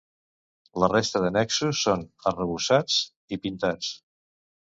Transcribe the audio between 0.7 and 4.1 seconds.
La resta d'annexos són arrebossats i pintats.